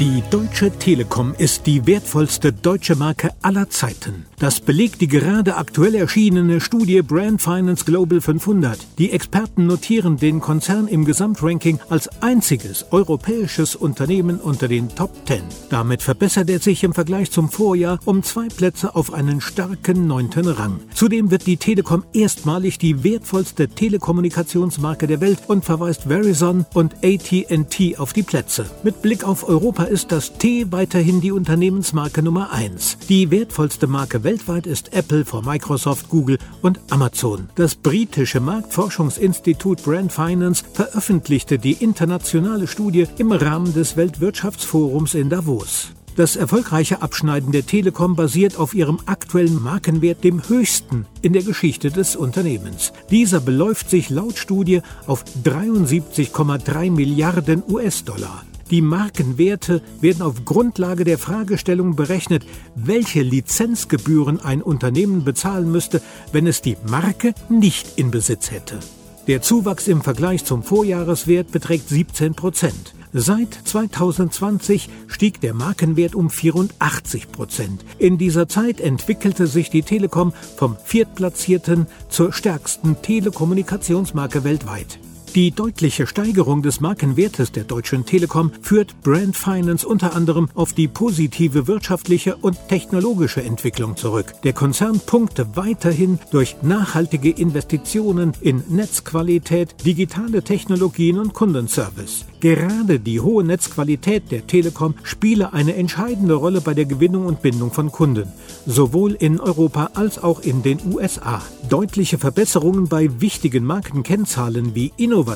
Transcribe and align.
Die 0.00 0.22
Deutsche 0.30 0.70
Telekom 0.70 1.34
ist 1.36 1.66
die 1.66 1.84
wertvollste 1.84 2.52
deutsche 2.52 2.94
Marke 2.94 3.30
aller 3.42 3.68
Zeiten. 3.68 4.26
Das 4.38 4.60
belegt 4.60 5.00
die 5.00 5.08
gerade 5.08 5.56
aktuell 5.56 5.96
erschienene 5.96 6.60
Studie 6.60 7.02
Brand 7.02 7.42
Finance 7.42 7.84
Global 7.84 8.20
500. 8.20 8.78
Die 8.98 9.10
Experten 9.10 9.66
notieren 9.66 10.16
den 10.16 10.38
Konzern 10.38 10.86
im 10.86 11.04
Gesamtranking 11.04 11.80
als 11.88 12.08
einziges 12.22 12.86
europäisches 12.92 13.74
Unternehmen 13.74 14.38
unter 14.38 14.68
den 14.68 14.88
Top 14.94 15.10
10. 15.26 15.42
Damit 15.68 16.02
verbessert 16.02 16.48
er 16.48 16.60
sich 16.60 16.84
im 16.84 16.94
Vergleich 16.94 17.32
zum 17.32 17.48
Vorjahr 17.48 17.98
um 18.04 18.22
zwei 18.22 18.46
Plätze 18.46 18.94
auf 18.94 19.12
einen 19.12 19.40
starken 19.40 20.06
neunten 20.06 20.46
Rang. 20.46 20.78
Zudem 20.94 21.32
wird 21.32 21.48
die 21.48 21.56
Telekom 21.56 22.04
erstmalig 22.12 22.78
die 22.78 23.02
wertvollste 23.02 23.66
Telekommunikationsmarke 23.66 25.08
der 25.08 25.20
Welt 25.20 25.40
und 25.48 25.64
verweist 25.64 26.02
Verizon 26.02 26.66
und 26.72 26.94
AT&T 27.02 27.96
auf 27.96 28.12
die 28.12 28.22
Plätze. 28.22 28.66
Mit 28.84 29.02
Blick 29.02 29.24
auf 29.24 29.48
Europa 29.48 29.87
ist 29.88 30.12
das 30.12 30.34
T 30.38 30.70
weiterhin 30.70 31.20
die 31.20 31.32
Unternehmensmarke 31.32 32.22
Nummer 32.22 32.52
1. 32.52 32.98
Die 33.08 33.30
wertvollste 33.30 33.86
Marke 33.86 34.22
weltweit 34.22 34.66
ist 34.66 34.92
Apple 34.92 35.24
vor 35.24 35.42
Microsoft, 35.42 36.08
Google 36.08 36.38
und 36.62 36.80
Amazon. 36.90 37.48
Das 37.54 37.74
britische 37.74 38.40
Marktforschungsinstitut 38.40 39.82
Brand 39.82 40.12
Finance 40.12 40.64
veröffentlichte 40.72 41.58
die 41.58 41.72
internationale 41.72 42.66
Studie 42.66 43.06
im 43.18 43.32
Rahmen 43.32 43.72
des 43.72 43.96
Weltwirtschaftsforums 43.96 45.14
in 45.14 45.30
Davos. 45.30 45.92
Das 46.16 46.34
erfolgreiche 46.34 47.00
Abschneiden 47.00 47.52
der 47.52 47.64
Telekom 47.64 48.16
basiert 48.16 48.58
auf 48.58 48.74
ihrem 48.74 48.98
aktuellen 49.06 49.62
Markenwert, 49.62 50.24
dem 50.24 50.48
höchsten 50.48 51.06
in 51.22 51.32
der 51.32 51.44
Geschichte 51.44 51.90
des 51.90 52.16
Unternehmens. 52.16 52.92
Dieser 53.10 53.40
beläuft 53.40 53.88
sich 53.88 54.10
laut 54.10 54.36
Studie 54.36 54.82
auf 55.06 55.24
73,3 55.44 56.90
Milliarden 56.90 57.62
US-Dollar. 57.68 58.47
Die 58.70 58.82
Markenwerte 58.82 59.82
werden 60.00 60.22
auf 60.22 60.44
Grundlage 60.44 61.04
der 61.04 61.18
Fragestellung 61.18 61.96
berechnet, 61.96 62.44
welche 62.74 63.22
Lizenzgebühren 63.22 64.40
ein 64.40 64.62
Unternehmen 64.62 65.24
bezahlen 65.24 65.72
müsste, 65.72 66.02
wenn 66.32 66.46
es 66.46 66.60
die 66.60 66.76
Marke 66.86 67.32
nicht 67.48 67.98
in 67.98 68.10
Besitz 68.10 68.50
hätte. 68.50 68.78
Der 69.26 69.42
Zuwachs 69.42 69.88
im 69.88 70.02
Vergleich 70.02 70.44
zum 70.44 70.62
Vorjahreswert 70.62 71.50
beträgt 71.50 71.88
17 71.88 72.34
Prozent. 72.34 72.94
Seit 73.12 73.54
2020 73.64 74.88
stieg 75.06 75.40
der 75.40 75.54
Markenwert 75.54 76.14
um 76.14 76.28
84 76.28 77.32
Prozent. 77.32 77.84
In 77.98 78.18
dieser 78.18 78.48
Zeit 78.48 78.80
entwickelte 78.80 79.46
sich 79.46 79.70
die 79.70 79.82
Telekom 79.82 80.32
vom 80.56 80.76
viertplatzierten 80.84 81.86
zur 82.10 82.32
stärksten 82.34 83.00
Telekommunikationsmarke 83.00 84.44
weltweit. 84.44 84.98
Die 85.38 85.52
deutliche 85.52 86.08
Steigerung 86.08 86.62
des 86.62 86.80
Markenwertes 86.80 87.52
der 87.52 87.62
Deutschen 87.62 88.04
Telekom 88.04 88.50
führt 88.60 89.00
Brand 89.02 89.36
Finance 89.36 89.86
unter 89.86 90.16
anderem 90.16 90.48
auf 90.56 90.72
die 90.72 90.88
positive 90.88 91.68
wirtschaftliche 91.68 92.34
und 92.34 92.58
technologische 92.66 93.44
Entwicklung 93.44 93.96
zurück. 93.96 94.34
Der 94.42 94.52
Konzern 94.52 94.98
punkte 94.98 95.54
weiterhin 95.54 96.18
durch 96.32 96.56
nachhaltige 96.62 97.30
Investitionen 97.30 98.32
in 98.40 98.64
Netzqualität, 98.68 99.76
digitale 99.86 100.42
Technologien 100.42 101.20
und 101.20 101.34
Kundenservice. 101.34 102.24
Gerade 102.40 102.98
die 102.98 103.20
hohe 103.20 103.44
Netzqualität 103.44 104.32
der 104.32 104.44
Telekom 104.48 104.94
spiele 105.04 105.52
eine 105.52 105.76
entscheidende 105.76 106.34
Rolle 106.34 106.60
bei 106.60 106.74
der 106.74 106.84
Gewinnung 106.84 107.26
und 107.26 107.42
Bindung 107.42 107.70
von 107.70 107.92
Kunden, 107.92 108.32
sowohl 108.66 109.12
in 109.12 109.38
Europa 109.38 109.90
als 109.94 110.20
auch 110.20 110.40
in 110.40 110.64
den 110.64 110.80
USA. 110.92 111.42
Deutliche 111.68 112.18
Verbesserungen 112.18 112.88
bei 112.88 113.20
wichtigen 113.20 113.64
Markenkennzahlen 113.64 114.74
wie 114.74 114.92
Innovation, 114.96 115.27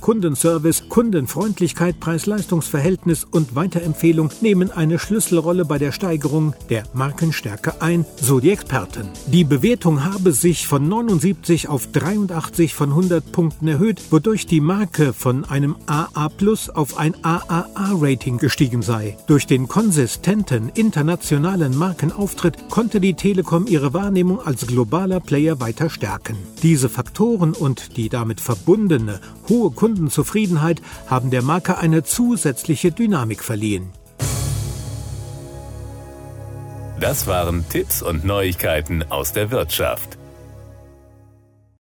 Kundenservice, 0.00 0.88
Kundenfreundlichkeit, 0.88 2.00
Preis-Leistungs-Verhältnis 2.00 3.24
und 3.24 3.54
Weiterempfehlung 3.54 4.30
nehmen 4.40 4.70
eine 4.70 4.98
Schlüsselrolle 4.98 5.64
bei 5.64 5.78
der 5.78 5.92
Steigerung 5.92 6.54
der 6.70 6.84
Markenstärke 6.92 7.80
ein, 7.80 8.04
so 8.20 8.40
die 8.40 8.50
Experten. 8.50 9.08
Die 9.26 9.44
Bewertung 9.44 10.04
habe 10.04 10.32
sich 10.32 10.66
von 10.66 10.88
79 10.88 11.68
auf 11.68 11.86
83 11.92 12.74
von 12.74 12.90
100 12.90 13.32
Punkten 13.32 13.68
erhöht, 13.68 14.02
wodurch 14.10 14.46
die 14.46 14.60
Marke 14.60 15.12
von 15.12 15.44
einem 15.44 15.76
AA 15.86 16.28
Plus 16.28 16.70
auf 16.70 16.98
ein 16.98 17.14
AAA-Rating 17.22 18.38
gestiegen 18.38 18.82
sei. 18.82 19.16
Durch 19.26 19.46
den 19.46 19.68
konsistenten 19.68 20.70
internationalen 20.74 21.76
Markenauftritt 21.76 22.68
konnte 22.68 23.00
die 23.00 23.14
Telekom 23.14 23.66
ihre 23.66 23.94
Wahrnehmung 23.94 24.40
als 24.40 24.66
globaler 24.66 25.20
Player 25.20 25.60
weiter 25.60 25.90
stärken. 25.90 26.36
Diese 26.62 26.88
Faktoren 26.88 27.52
und 27.52 27.96
die 27.96 28.08
damit 28.08 28.40
verbundene 28.40 29.20
hohe 29.48 29.70
Kundenzufriedenheit 29.70 30.82
haben 31.06 31.30
der 31.30 31.42
Marke 31.42 31.78
eine 31.78 32.02
zusätzliche 32.02 32.92
Dynamik 32.92 33.42
verliehen. 33.42 33.90
Das 37.00 37.26
waren 37.26 37.64
Tipps 37.68 38.02
und 38.02 38.24
Neuigkeiten 38.24 39.04
aus 39.08 39.32
der 39.32 39.50
Wirtschaft. 39.50 40.17